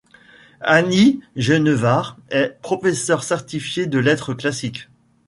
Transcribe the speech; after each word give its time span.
Annie 0.65 1.19
Genevard 1.35 2.17
est 2.31 2.57
professeur 2.63 3.23
certifié 3.23 3.85
de 3.85 3.99
lettres 3.99 4.33
classiques. 4.33 4.87